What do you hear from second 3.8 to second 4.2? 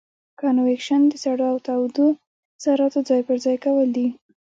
دي.